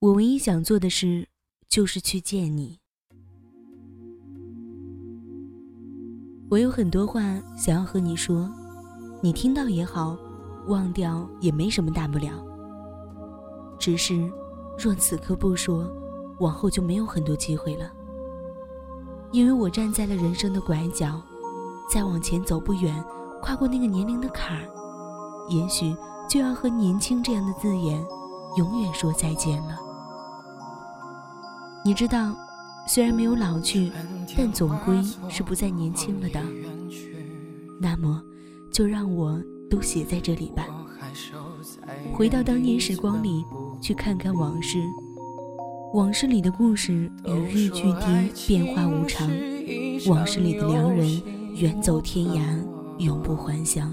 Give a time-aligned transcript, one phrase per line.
[0.00, 1.26] 我唯一想做的事，
[1.68, 2.78] 就是去见你。
[6.48, 7.20] 我有很多话
[7.56, 8.48] 想要和你说，
[9.20, 10.16] 你听到也好，
[10.68, 12.30] 忘掉也没什么大不了。
[13.76, 14.30] 只是，
[14.78, 15.92] 若此刻不说，
[16.38, 17.90] 往后就没有很多机会了。
[19.32, 21.20] 因为我站在了人生的拐角，
[21.90, 23.04] 再往前走不远，
[23.42, 24.68] 跨过那个年龄的坎儿，
[25.48, 25.92] 也许
[26.28, 28.00] 就要和“年轻”这样的字眼，
[28.56, 29.87] 永远说再见了。
[31.88, 32.36] 你知道，
[32.86, 33.90] 虽然没有老去，
[34.36, 36.38] 但总归是不再年轻了的。
[37.80, 38.22] 那么，
[38.70, 40.66] 就让我都写在这里吧。
[42.12, 43.42] 回到当年时光里，
[43.80, 44.78] 去看看往事。
[45.94, 49.26] 往事里的故事与日俱增，变化无常；
[50.10, 51.22] 往事里的良人
[51.54, 52.42] 远走天涯，
[52.98, 53.90] 永不还乡。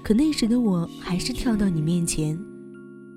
[0.00, 2.38] 可那时的我，还是跳到你面前。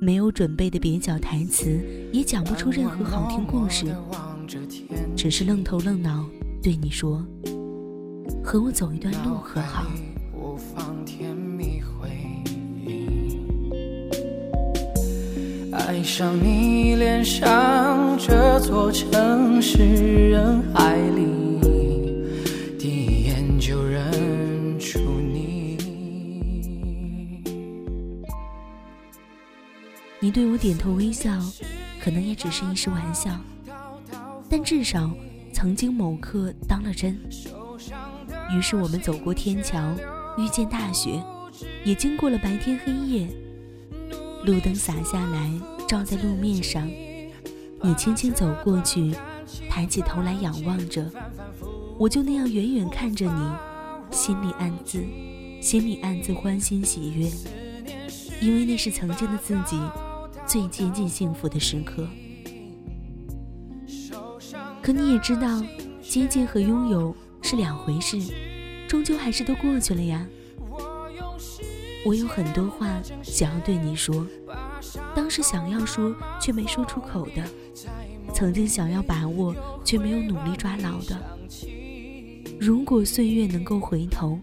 [0.00, 1.80] 没有准备的蹩脚台词，
[2.12, 3.86] 也讲不出任何好听故事，
[5.16, 6.26] 只是愣头愣脑
[6.62, 7.24] 对你说
[8.44, 9.86] ：“和我走一段路，可好？”
[15.72, 19.78] 爱上你脸上这座城市
[20.30, 21.43] 人海里。
[30.24, 31.38] 你对我点头微笑，
[32.00, 33.38] 可能也只是一时玩笑，
[34.48, 35.10] 但至少
[35.52, 37.14] 曾经某刻当了真。
[38.50, 39.94] 于是我们走过天桥，
[40.38, 41.22] 遇见大雪，
[41.84, 43.28] 也经过了白天黑夜。
[44.46, 45.52] 路灯洒下来，
[45.86, 46.88] 照在路面上。
[47.82, 49.14] 你轻轻走过去，
[49.68, 51.04] 抬起头来仰望着，
[51.98, 53.52] 我就那样远远看着你，
[54.10, 55.04] 心里暗自，
[55.60, 57.30] 心里暗自欢欣喜悦，
[58.40, 59.78] 因为那是曾经的自己。
[60.46, 62.06] 最接近幸福的时刻，
[64.82, 65.62] 可你也知道，
[66.02, 68.20] 接近和拥有是两回事，
[68.86, 70.24] 终究还是都过去了呀。
[72.06, 74.26] 我有很多话想要对你说，
[75.14, 77.42] 当时想要说却没说出口的，
[78.32, 81.18] 曾经想要把握却没有努力抓牢的。
[82.60, 84.38] 如果岁月能够回头，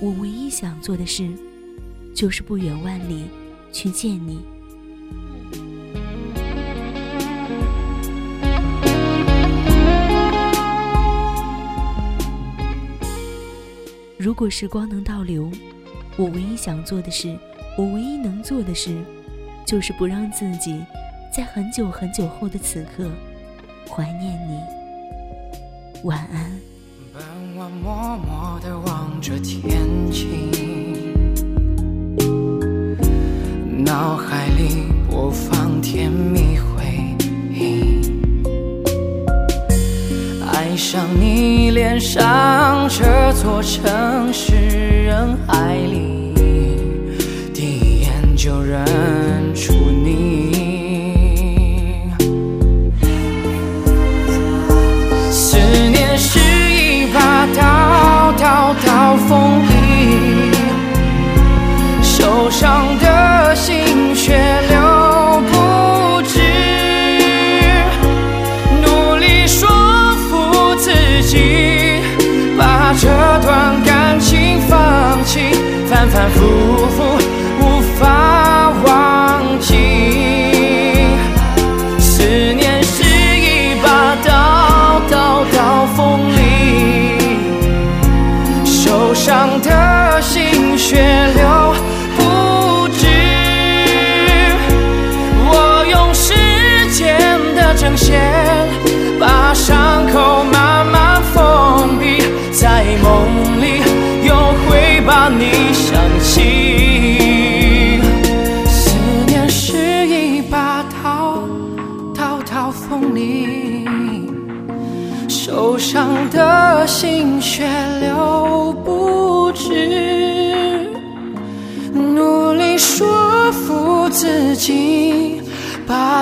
[0.00, 1.28] 我唯一想做的事，
[2.14, 3.24] 就是不远万里
[3.72, 4.40] 去见你。
[14.16, 15.50] 如果时光能倒流，
[16.16, 17.36] 我唯一想做的事，
[17.76, 18.96] 我唯一能做的事，
[19.64, 20.84] 就是不让自己
[21.32, 23.10] 在很久很久后的此刻
[23.88, 24.60] 怀念你。
[26.04, 26.60] 晚安。
[27.14, 31.27] 傍晚默默地望着天晴，
[33.88, 36.84] 脑海里播放甜蜜回
[37.54, 38.02] 忆。
[40.46, 44.54] 爱上你恋上这座城市
[45.06, 46.27] 人海里，
[76.34, 76.40] 祝
[76.90, 77.17] 福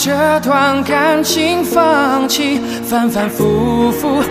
[0.00, 4.22] 这段感情放弃反反复复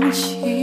[0.00, 0.59] 放弃。